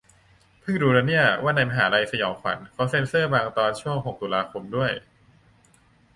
[0.61, 4.41] เพิ่งรู้นะเนี่ยว่าในมหา'ลัยสยองขวัญเค้าเซ็นเซอร์บางตอนช่วงหกตุลา
[4.75, 4.91] ด้วย